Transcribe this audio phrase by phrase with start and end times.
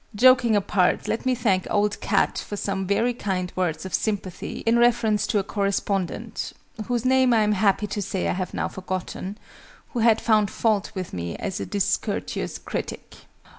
[0.15, 4.79] Joking apart, let me thank OLD CAT for some very kind words of sympathy, in
[4.79, 6.53] reference to a correspondent
[6.87, 9.37] (whose name I am happy to say I have now forgotten)
[9.89, 13.13] who had found fault with me as a discourteous critic.